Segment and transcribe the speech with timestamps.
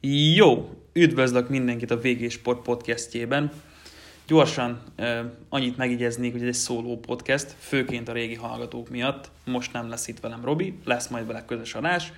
[0.00, 3.52] Jó, üdvözlök mindenkit a VG Sport podcastjében.
[4.26, 4.82] Gyorsan
[5.48, 9.30] annyit megígyeznék, hogy ez egy szóló podcast, főként a régi hallgatók miatt.
[9.44, 12.12] Most nem lesz itt velem Robi, lesz majd vele közös adás,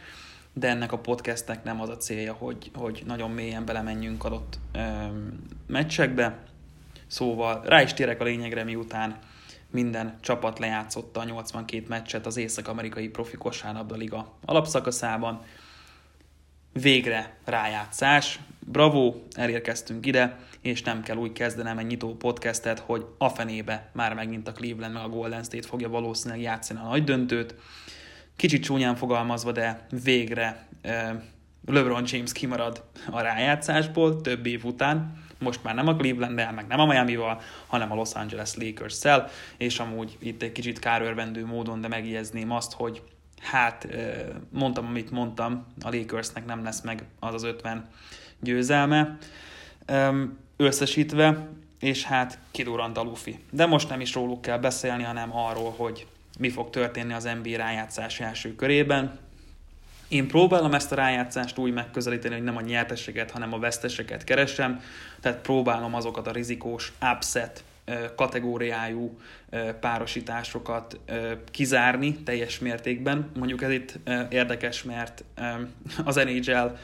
[0.52, 5.38] de ennek a podcastnek nem az a célja, hogy, hogy nagyon mélyen belemenjünk adott um,
[5.66, 6.38] meccsekbe.
[7.06, 9.18] Szóval rá is térek a lényegre, miután
[9.70, 15.42] minden csapat lejátszotta a 82 meccset az Észak-Amerikai Profi Kosárlabda Liga alapszakaszában
[16.72, 18.38] végre rájátszás.
[18.66, 24.14] Bravo, elérkeztünk ide, és nem kell úgy kezdenem egy nyitó podcastet, hogy a fenébe már
[24.14, 27.54] megint a Cleveland meg a Golden State fogja valószínűleg játszani a nagy döntőt.
[28.36, 30.68] Kicsit csúnyán fogalmazva, de végre
[31.66, 35.18] LeBron James kimarad a rájátszásból több év után.
[35.38, 39.78] Most már nem a cleveland meg nem a Miami-val, hanem a Los Angeles Lakers-szel, és
[39.78, 43.02] amúgy itt egy kicsit kárörvendő módon, de megjegyezném azt, hogy
[43.40, 43.88] hát
[44.50, 47.88] mondtam, amit mondtam, a Lakersnek nem lesz meg az az 50
[48.40, 49.18] győzelme
[50.56, 51.48] összesítve,
[51.80, 53.38] és hát kidurrant a Luffy.
[53.50, 56.06] De most nem is róluk kell beszélni, hanem arról, hogy
[56.38, 59.18] mi fog történni az NBA rájátszás első körében.
[60.08, 64.80] Én próbálom ezt a rájátszást úgy megközelíteni, hogy nem a nyerteseket, hanem a veszteseket keresem,
[65.20, 67.64] tehát próbálom azokat a rizikós upset
[68.16, 69.18] kategóriájú
[69.80, 71.00] párosításokat
[71.50, 73.30] kizárni teljes mértékben.
[73.38, 73.98] Mondjuk ez itt
[74.30, 75.24] érdekes, mert
[76.04, 76.76] az NHL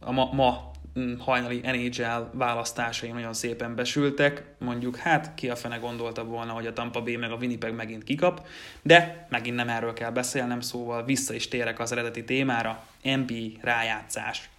[0.00, 0.70] a ma,
[1.18, 6.72] hajnali NHL választásai nagyon szépen besültek, mondjuk hát ki a fene gondolta volna, hogy a
[6.72, 8.46] Tampa Bay meg a Winnipeg megint kikap,
[8.82, 14.50] de megint nem erről kell beszélnem, szóval vissza is térek az eredeti témára, NBA rájátszás.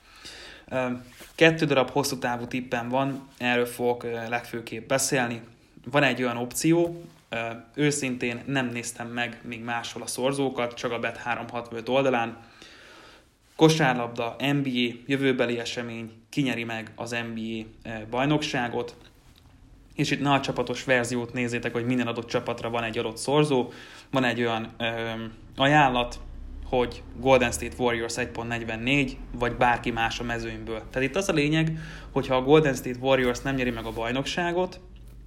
[1.35, 5.41] Kettő darab hosszú távú tippem van, erről fogok legfőképp beszélni.
[5.91, 7.03] Van egy olyan opció,
[7.73, 12.37] őszintén nem néztem meg még máshol a szorzókat, csak a Bet 365 oldalán.
[13.55, 17.65] Kosárlabda, NBA, jövőbeli esemény, kinyeri meg az NBA
[18.09, 18.95] bajnokságot,
[19.95, 23.71] és itt nagy csapatos verziót nézzétek, hogy minden adott csapatra van egy adott szorzó,
[24.11, 24.75] van egy olyan
[25.55, 26.19] ajánlat,
[26.69, 30.83] hogy Golden State Warriors 1.44, vagy bárki más a mezőnyből.
[30.89, 31.79] Tehát itt az a lényeg,
[32.11, 34.79] hogy ha a Golden State Warriors nem nyeri meg a bajnokságot,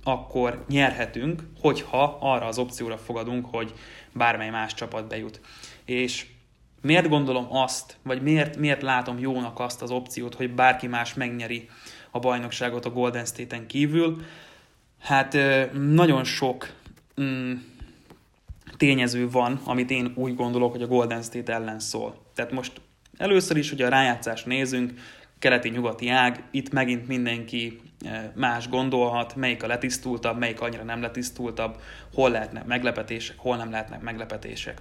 [0.05, 3.73] akkor nyerhetünk, hogyha arra az opcióra fogadunk, hogy
[4.13, 5.41] bármely más csapat bejut.
[5.85, 6.27] És
[6.81, 11.69] miért gondolom azt, vagy miért, miért látom jónak azt az opciót, hogy bárki más megnyeri
[12.11, 14.23] a bajnokságot a Golden State-en kívül?
[15.01, 15.37] Hát
[15.73, 16.71] nagyon sok
[17.21, 17.53] mm,
[18.83, 22.17] tényező van, amit én úgy gondolok, hogy a Golden State ellen szól.
[22.35, 22.81] Tehát most
[23.17, 24.93] először is, hogy a rájátszást nézünk,
[25.39, 31.77] keleti-nyugati ág, itt megint mindenki eh, más gondolhat, melyik a letisztultabb, melyik annyira nem letisztultabb,
[32.15, 34.81] hol lehetnek meglepetések, hol nem lehetnek meglepetések.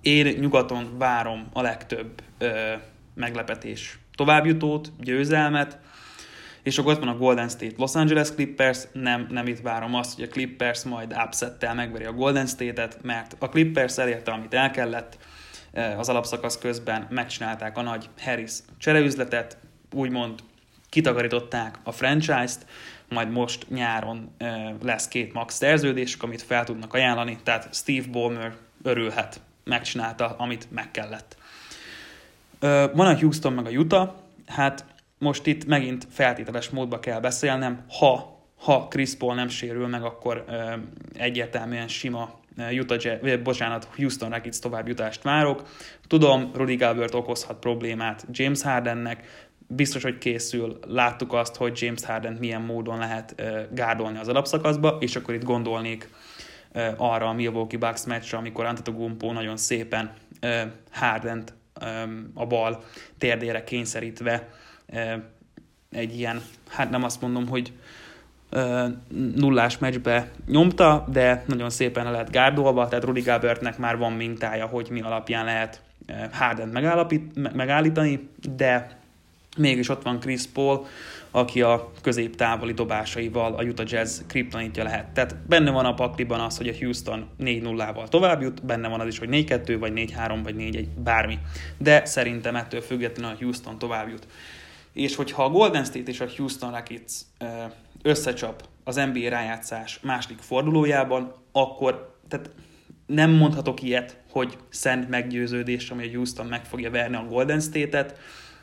[0.00, 2.80] Én nyugaton várom a legtöbb ö, eh,
[3.14, 5.78] meglepetés továbbjutót, győzelmet,
[6.62, 10.14] és akkor ott van a Golden State Los Angeles Clippers, nem, nem itt várom azt,
[10.14, 14.70] hogy a Clippers majd upsettel megveri a Golden State-et, mert a Clippers elérte, amit el
[14.70, 15.18] kellett,
[15.72, 19.56] eh, az alapszakasz közben megcsinálták a nagy Harris csereüzletet,
[19.92, 20.40] úgymond
[20.88, 22.66] kitakarították a franchise-t,
[23.08, 28.54] majd most nyáron eh, lesz két max szerződés, amit fel tudnak ajánlani, tehát Steve Ballmer
[28.82, 31.36] örülhet, megcsinálta, amit meg kellett.
[32.92, 34.14] Van a Houston meg a Utah,
[34.46, 34.84] hát
[35.22, 40.44] most itt megint feltételes módba kell beszélnem, ha, ha Chris Paul nem sérül meg, akkor
[40.48, 40.72] ö,
[41.14, 42.40] egyértelműen sima
[42.80, 45.62] Utah Jazz, bocsánat, Houston Rockets tovább jutást várok.
[46.06, 52.32] Tudom, Rudy Gilbert okozhat problémát James Hardennek, biztos, hogy készül, láttuk azt, hogy James Harden
[52.32, 56.08] milyen módon lehet uh, gárdolni az alapszakaszba, és akkor itt gondolnék
[56.74, 60.12] uh, arra a Milwaukee Bucks meccsre, amikor Antetokounmpo nagyon szépen
[60.42, 60.60] uh,
[60.90, 61.54] Hardent
[62.34, 62.84] a bal
[63.18, 64.48] térdére kényszerítve
[65.90, 67.72] egy ilyen, hát nem azt mondom, hogy
[69.36, 74.66] nullás meccsbe nyomta, de nagyon szépen le lehet gárdolva, tehát Rudy Gabertnek már van mintája,
[74.66, 75.82] hogy mi alapján lehet
[76.32, 76.68] harden
[77.52, 79.00] megállítani, de
[79.56, 80.86] mégis ott van Chris Paul,
[81.30, 85.06] aki a középtávoli dobásaival a Utah Jazz kriptonitja lehet.
[85.06, 89.06] Tehát benne van a pakliban az, hogy a Houston 4-0-val tovább jut, benne van az
[89.06, 91.38] is, hogy 4-2, vagy 4-3, vagy 4-1, bármi.
[91.78, 94.26] De szerintem ettől függetlenül a Houston tovább jut
[94.92, 97.12] és hogyha a Golden State és a Houston Rockets
[98.02, 102.50] összecsap az NBA rájátszás második fordulójában, akkor tehát
[103.06, 108.18] nem mondhatok ilyet, hogy szent meggyőződés, ami a Houston meg fogja verni a Golden State-et,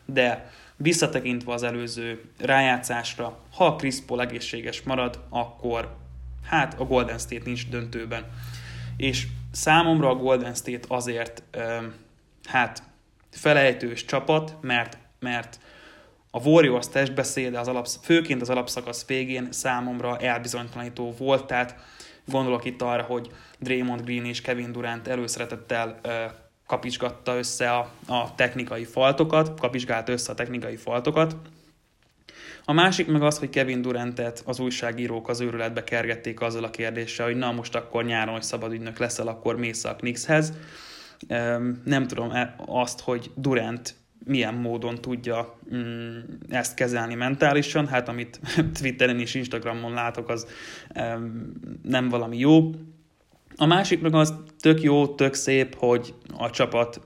[0.05, 5.95] de visszatekintve az előző rájátszásra, ha a Chris Paul egészséges marad, akkor
[6.43, 8.25] hát a Golden State nincs döntőben.
[8.97, 11.43] És számomra a Golden State azért
[12.45, 12.83] hát
[13.31, 15.59] felejtős csapat, mert, mert
[16.31, 21.75] a Warriors testbeszéde az alapsz, főként az alapszakasz végén számomra elbizonytalanító volt, tehát
[22.25, 26.09] gondolok itt arra, hogy Draymond Green és Kevin Durant előszeretettel ö,
[26.67, 31.35] kapisgatta össze a, a technikai faltokat, kapisgált össze a technikai faltokat.
[32.65, 37.25] A másik meg az, hogy Kevin Durantet az újságírók az őrületbe kergették azzal a kérdéssel,
[37.25, 40.53] hogy na most akkor nyáron, hogy szabadügynök leszel, akkor mész a Knickshez.
[41.83, 43.95] Nem tudom e, azt, hogy Durant
[44.25, 46.18] milyen módon tudja mm,
[46.50, 47.88] ezt kezelni mentálisan.
[47.88, 48.39] Hát amit
[48.80, 50.48] Twitteren és Instagramon látok, az
[51.81, 52.71] nem valami jó.
[53.56, 57.01] A másik meg az tök jó, tök szép, hogy a csapat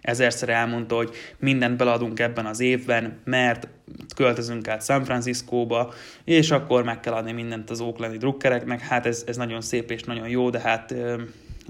[0.00, 3.68] ezerszer elmondta, hogy mindent beladunk ebben az évben, mert
[4.16, 5.92] költözünk át San Franciscóba,
[6.24, 8.80] és akkor meg kell adni mindent az Oaklandi drukkereknek.
[8.80, 10.94] Hát ez, ez nagyon szép és nagyon jó, de hát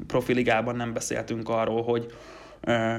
[0.07, 2.12] profiligában nem beszéltünk arról, hogy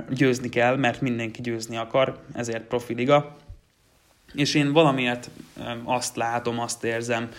[0.09, 3.35] győzni kell, mert mindenki győzni akar, ezért profiliga.
[4.33, 5.29] És én valamiért
[5.83, 7.29] azt látom, azt érzem,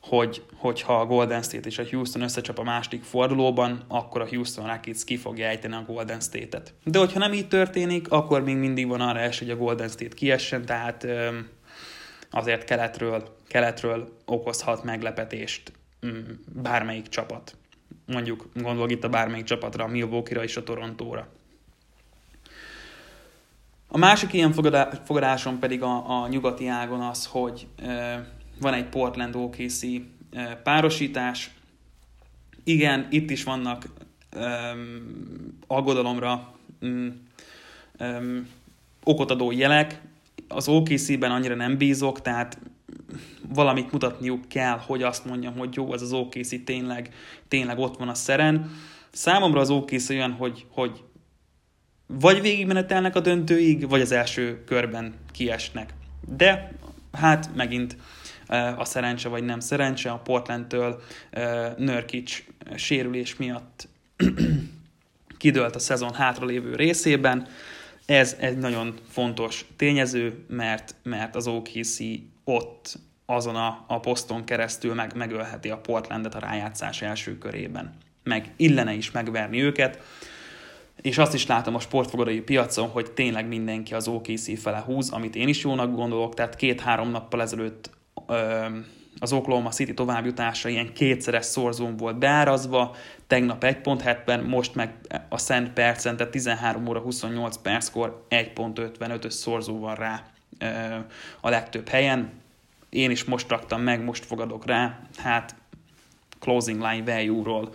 [0.00, 4.66] hogy hogyha a Golden State és a Houston összecsap a második fordulóban, akkor a Houston
[4.66, 6.74] Rockets ki fogja ejteni a Golden State-et.
[6.84, 10.14] De hogyha nem így történik, akkor még mindig van arra es, hogy a Golden State
[10.14, 11.06] kiessen, tehát
[12.30, 15.72] azért keletről, keletről okozhat meglepetést
[16.06, 16.10] mm,
[16.62, 17.56] bármelyik csapat.
[18.06, 21.28] Mondjuk gondolok itt a bármelyik csapatra, a Milwaukee-ra és a Torontóra.
[23.94, 24.52] A másik ilyen
[25.04, 27.66] fogadásom pedig a, a nyugati ágon az, hogy
[28.60, 29.80] van egy Portland OKC
[30.62, 31.50] párosítás.
[32.64, 33.86] Igen, itt is vannak
[34.36, 38.48] um, aggodalomra um,
[39.04, 40.00] okot adó jelek.
[40.48, 42.58] Az OKC-ben annyira nem bízok, tehát
[43.54, 47.14] valamit mutatniuk kell, hogy azt mondjam, hogy jó, ez az OKC tényleg,
[47.48, 48.70] tényleg ott van a szeren.
[49.10, 51.02] Számomra az OKC olyan, hogy, hogy
[52.20, 55.90] vagy végigmenetelnek a döntőig, vagy az első körben kiesnek.
[56.36, 56.72] De
[57.12, 57.96] hát megint
[58.76, 61.02] a szerencse vagy nem szerencse, a Portlandtől
[61.76, 62.42] Nörkic
[62.74, 63.88] sérülés miatt
[65.38, 67.46] kidőlt a szezon hátralévő részében.
[68.06, 71.98] Ez egy nagyon fontos tényező, mert, mert az OKC
[72.44, 77.94] ott azon a, a poszton keresztül meg, megölheti a Portlandet a rájátszás első körében.
[78.22, 80.02] Meg illene is megverni őket,
[81.04, 85.36] és azt is látom a sportfogadói piacon, hogy tényleg mindenki az OKC fele húz, amit
[85.36, 87.90] én is jónak gondolok, tehát két-három nappal ezelőtt
[89.18, 92.96] az Oklahoma City továbbjutása ilyen kétszeres szorzón volt beárazva,
[93.26, 94.94] tegnap 1.70, most meg
[95.28, 100.24] a Szent percen, tehát 13 óra 28 perckor 1.55-ös szorzó van rá
[101.40, 102.32] a legtöbb helyen.
[102.88, 105.54] Én is most raktam meg, most fogadok rá, hát
[106.38, 107.74] closing line value-ról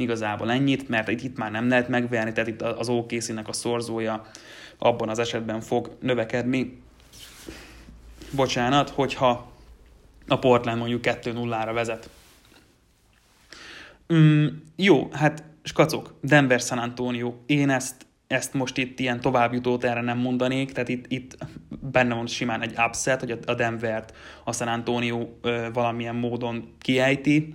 [0.00, 4.26] igazából ennyit, mert itt, itt már nem lehet megverni, tehát itt az okc a szorzója
[4.78, 6.82] abban az esetben fog növekedni.
[8.30, 9.52] Bocsánat, hogyha
[10.26, 12.10] a Portland mondjuk 2-0-ra vezet.
[14.14, 20.00] Mm, jó, hát skacok, Denver San Antonio, én ezt, ezt most itt ilyen továbbjutót erre
[20.00, 21.36] nem mondanék, tehát itt, itt
[21.92, 27.54] benne van simán egy upset, hogy a Denvert a San Antonio ö, valamilyen módon kiejti.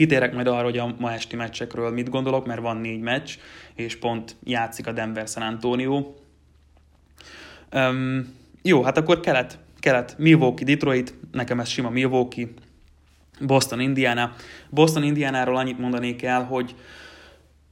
[0.00, 3.38] Kitérek majd arra, hogy a ma esti meccsekről mit gondolok, mert van négy meccs,
[3.74, 6.14] és pont játszik a Denver San Antonio.
[7.72, 12.48] Um, jó, hát akkor kelet kelet Milwaukee, Detroit, nekem ez sima Milwaukee,
[13.40, 14.34] Boston, Indiana.
[14.70, 16.74] Boston, Indianáról annyit mondanék el, hogy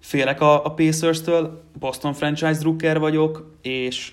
[0.00, 4.12] félek a, a Pacers-től, Boston franchise drukker vagyok, és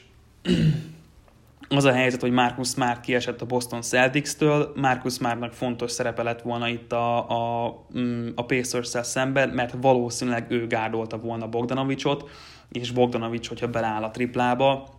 [1.69, 6.41] az a helyzet, hogy Marcus Smart kiesett a Boston Celtics-től, Marcus Smartnak fontos szerepe lett
[6.41, 12.29] volna itt a, a, mm, a Pacers-szel szemben, mert valószínűleg ő gárdolta volna Bogdanovicsot,
[12.71, 14.89] és Bogdanovics, hogyha beláll a triplába,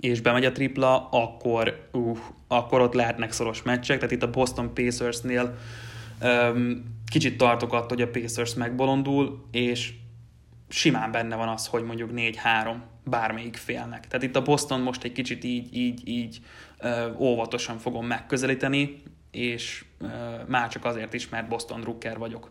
[0.00, 4.74] és bemegy a tripla, akkor, uh, akkor ott lehetnek szoros meccsek, tehát itt a Boston
[4.74, 5.54] Pacersnél
[6.22, 9.92] um, kicsit tartok attól, hogy a Pacers megbolondul, és
[10.68, 14.06] simán benne van az, hogy mondjuk 4-3 bármelyik félnek.
[14.06, 16.38] Tehát itt a Boston most egy kicsit így, így, így
[16.82, 20.10] uh, óvatosan fogom megközelíteni, és uh,
[20.46, 22.50] már csak azért is, mert Boston drukker vagyok.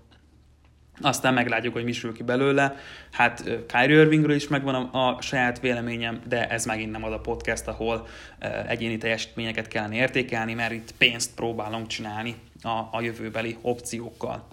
[1.01, 2.75] Aztán meglátjuk, hogy mi sül ki belőle.
[3.11, 7.19] Hát Kyrie Irvingről is megvan a, a saját véleményem, de ez megint nem az a
[7.19, 8.07] podcast, ahol
[8.41, 14.47] uh, egyéni teljesítményeket kellene értékelni, mert itt pénzt próbálunk csinálni a, a jövőbeli opciókkal.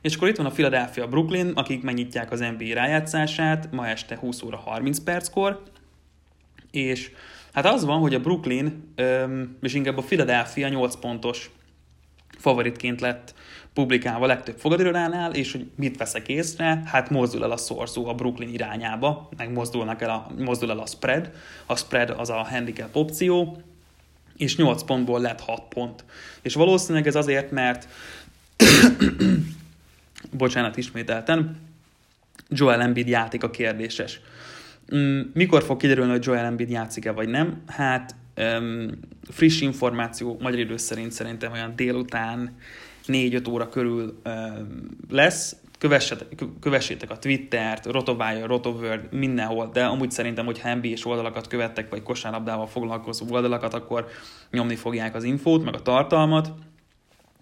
[0.00, 4.42] És akkor itt van a Philadelphia Brooklyn, akik megnyitják az NBA rájátszását ma este 20
[4.42, 5.62] óra 30 perckor,
[6.70, 7.10] és
[7.52, 8.94] hát az van, hogy a Brooklyn,
[9.62, 11.50] és inkább a Philadelphia 8 pontos
[12.38, 13.34] favoritként lett
[13.74, 18.14] publikálva a legtöbb fogadőránál, és hogy mit veszek észre, hát mozdul el a szorzó a
[18.14, 21.30] Brooklyn irányába, meg mozdulnak el a, mozdul el a spread,
[21.66, 23.62] a spread az a handicap opció,
[24.36, 26.04] és 8 pontból lett 6 pont.
[26.42, 27.88] És valószínűleg ez azért, mert
[30.32, 31.56] bocsánat, ismételten,
[32.48, 34.20] Joel Embiid a kérdéses.
[34.94, 37.62] Mm, mikor fog kiderülni, hogy Joel Embiid játszik-e vagy nem?
[37.66, 38.14] Hát
[39.30, 42.56] friss információ magyar idő szerint szerintem olyan délután
[43.06, 44.20] 4-5 óra körül
[45.10, 45.56] lesz.
[45.78, 51.90] Kövessetek, kövessétek a Twittert, Rotovire, Rotoworld, mindenhol, de amúgy szerintem, hogy nba és oldalakat követtek,
[51.90, 54.08] vagy kosárlabdával foglalkozó oldalakat, akkor
[54.50, 56.52] nyomni fogják az infót, meg a tartalmat.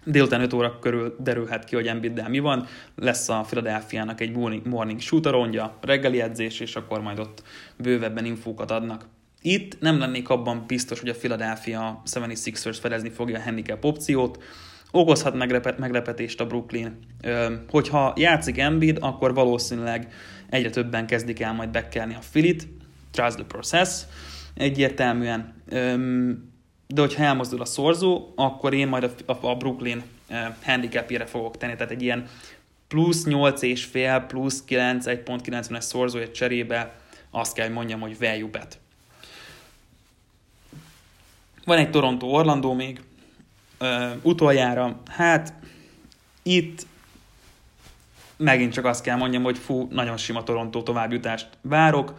[0.05, 2.65] Délután 5 óra körül derülhet ki, hogy Embiiddel mi van.
[2.95, 7.43] Lesz a Philadelphia-nak egy morning shooter rondja, reggeli edzés, és akkor majd ott
[7.77, 9.05] bővebben infókat adnak.
[9.41, 14.43] Itt nem lennék abban biztos, hogy a Philadelphia 76ers fedezni fogja a handicap opciót,
[14.91, 16.97] okozhat meglepet, meglepetést a Brooklyn.
[17.69, 20.13] Hogyha játszik Embiid, akkor valószínűleg
[20.49, 22.67] egyre többen kezdik el majd bekkelni a Filit,
[23.11, 24.01] trust the process,
[24.53, 25.53] egyértelműen.
[26.93, 30.03] De hogyha elmozdul a szorzó, akkor én majd a, a, a Brooklyn
[30.63, 32.27] handicapjére fogok tenni, tehát egy ilyen
[32.87, 36.99] plusz 8 és fél, plusz 9, 1.90-es szorzója cserébe
[37.31, 38.79] azt kell, hogy mondjam, hogy value bet.
[41.65, 43.01] Van egy Toronto-Orlandó még,
[43.77, 45.53] ö, utoljára, hát
[46.43, 46.85] itt
[48.37, 52.13] megint csak azt kell mondjam, hogy fú, nagyon sima Toronto továbbjutást várok.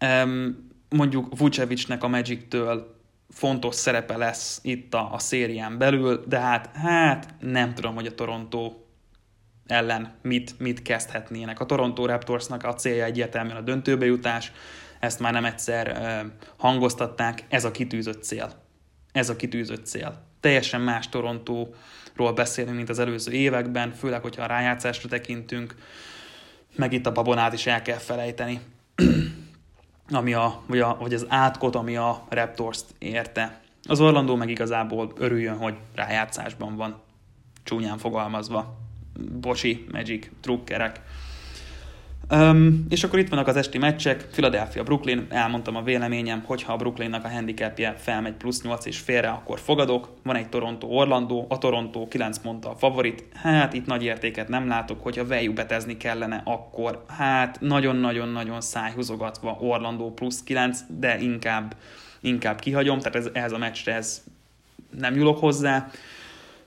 [0.00, 2.97] Um, mondjuk Vucevicnek a Magic-től
[3.38, 8.14] fontos szerepe lesz itt a, a szérián belül, de hát, hát nem tudom, hogy a
[8.14, 8.72] Toronto
[9.66, 11.60] ellen mit, mit kezdhetnének.
[11.60, 14.52] A Toronto Raptorsnak a célja egyértelműen a döntőbe jutás,
[15.00, 18.52] ezt már nem egyszer uh, hangoztatták, ez a kitűzött cél.
[19.12, 24.46] Ez a kitűzött cél teljesen más Torontóról beszélünk, mint az előző években, főleg, hogyha a
[24.46, 25.74] rájátszásra tekintünk,
[26.76, 28.60] meg itt a babonát is el kell felejteni,
[30.10, 33.60] ami a, vagy, a, vagy az átkot, ami a Raptors-t érte.
[33.88, 37.00] Az Orlandó meg igazából örüljön, hogy rájátszásban van,
[37.64, 38.76] csúnyán fogalmazva.
[39.40, 41.00] Bocsi, Magic, trukkerek.
[42.30, 46.76] Um, és akkor itt vannak az esti meccsek, Philadelphia, Brooklyn, elmondtam a véleményem, hogyha a
[46.76, 50.08] Brooklynnak a handicapje felmegy plusz 8 és félre, akkor fogadok.
[50.22, 54.68] Van egy Toronto, Orlando, a Toronto 9 mondta a favorit, hát itt nagy értéket nem
[54.68, 61.76] látok, hogyha value betezni kellene, akkor hát nagyon-nagyon-nagyon szájhúzogatva Orlando plusz 9, de inkább,
[62.20, 64.22] inkább kihagyom, tehát ez, ehhez a meccsre ez
[64.98, 65.90] nem nyúlok hozzá.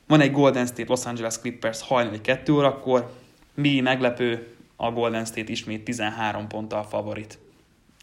[0.07, 3.11] Van egy Golden State Los Angeles Clippers hajnali 2 órakor,
[3.53, 7.39] mi meglepő, a Golden State ismét 13 ponttal favorit.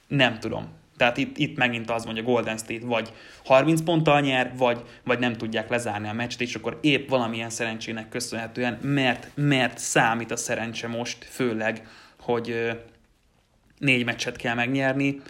[0.06, 0.68] Nem tudom.
[0.96, 3.12] Tehát itt, itt megint az mondja, Golden State vagy
[3.44, 8.08] 30 ponttal nyer, vagy, vagy nem tudják lezárni a meccset, és akkor épp valamilyen szerencsének
[8.08, 11.88] köszönhetően, mert, mert számít a szerencse most, főleg,
[12.20, 12.70] hogy
[13.78, 15.20] négy meccset kell megnyerni,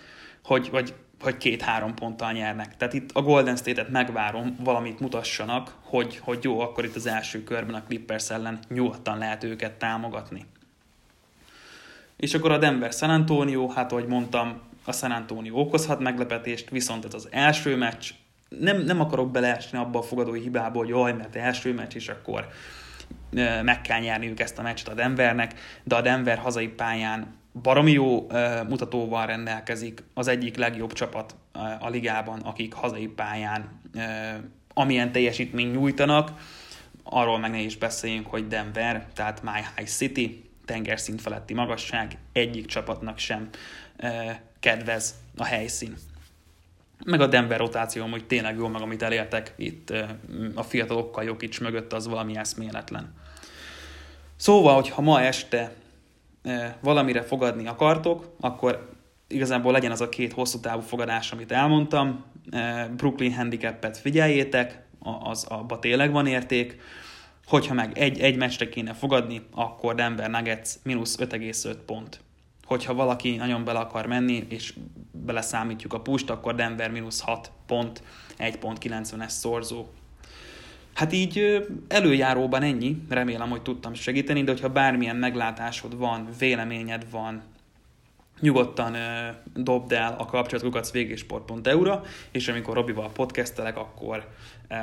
[0.44, 2.76] hogy, hogy, hogy két-három ponttal nyernek.
[2.76, 7.44] Tehát itt a Golden State-et megvárom, valamit mutassanak, hogy, hogy jó, akkor itt az első
[7.44, 10.46] körben a Clippers ellen nyugodtan lehet őket támogatni.
[12.18, 17.04] És akkor a Denver San Antonio, hát ahogy mondtam, a San Antonio okozhat meglepetést, viszont
[17.04, 18.10] ez az első meccs,
[18.48, 22.48] nem, nem akarok beleesni abba a fogadói hibába, hogy jaj, mert első meccs, és akkor
[23.62, 28.26] meg kell nyerniük ezt a meccset a Denvernek, de a Denver hazai pályán baromi jó
[28.68, 31.34] mutatóval rendelkezik, az egyik legjobb csapat
[31.80, 33.80] a ligában, akik hazai pályán
[34.74, 36.32] amilyen teljesítmény nyújtanak,
[37.02, 42.66] arról meg ne is beszéljünk, hogy Denver, tehát My High City, tengerszint feletti magasság, egyik
[42.66, 43.48] csapatnak sem
[44.60, 45.94] kedvez a helyszín.
[47.04, 49.92] Meg a Denver rotáció, hogy tényleg jó meg, amit elértek itt
[50.54, 53.14] a fiatalokkal Jokic mögött, az valami eszméletlen.
[54.36, 55.72] Szóval, hogy ha ma este
[56.80, 58.96] valamire fogadni akartok, akkor
[59.28, 62.24] igazából legyen az a két hosszú távú fogadás, amit elmondtam.
[62.96, 64.86] Brooklyn handicapet figyeljétek,
[65.22, 66.80] az abba tényleg van érték.
[67.48, 72.20] Hogyha meg egy, egy meccsre kéne fogadni, akkor Denver Nuggets mínusz 5,5 pont.
[72.64, 74.74] Hogyha valaki nagyon bele akar menni, és
[75.12, 78.02] beleszámítjuk a pust, akkor Denver mínusz 6 pont,
[78.38, 79.86] 1.90-es szorzó.
[80.94, 87.42] Hát így előjáróban ennyi, remélem, hogy tudtam segíteni, de hogyha bármilyen meglátásod van, véleményed van,
[88.40, 94.28] nyugodtan ö, dobd el a kapcsolatkukat végésport.eu-ra, és amikor Robival podcastelek, akkor
[94.68, 94.74] ö,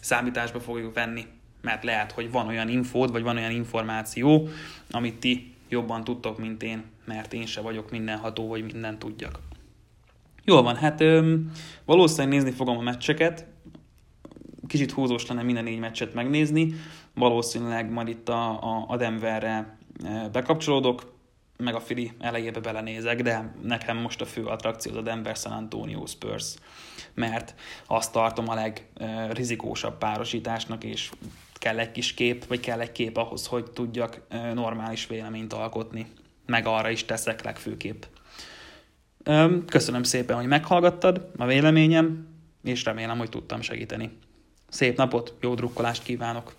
[0.00, 1.26] számításba fogjuk venni
[1.60, 4.48] mert lehet, hogy van olyan infód, vagy van olyan információ,
[4.90, 9.38] amit ti jobban tudtok, mint én, mert én se vagyok mindenható, hogy mindent tudjak.
[10.44, 11.50] Jól van, hát öm,
[11.84, 13.46] valószínűleg nézni fogom a meccseket,
[14.66, 16.74] kicsit húzós lenne minden négy meccset megnézni.
[17.14, 19.78] Valószínűleg majd itt a, a, a Denverre
[20.32, 21.12] bekapcsolódok,
[21.56, 25.52] meg a Fili elejébe belenézek, de nekem most a fő attrakció az a Denver San
[25.52, 26.54] Antonio Spurs,
[27.14, 27.54] mert
[27.86, 31.10] azt tartom a legrizikósabb párosításnak, és
[31.60, 34.20] kell egy kis kép, vagy kell egy kép ahhoz, hogy tudjak
[34.54, 36.06] normális véleményt alkotni.
[36.46, 38.02] Meg arra is teszek legfőképp.
[39.66, 42.28] Köszönöm szépen, hogy meghallgattad a véleményem,
[42.62, 44.18] és remélem, hogy tudtam segíteni.
[44.68, 46.54] Szép napot, jó drukkolást kívánok!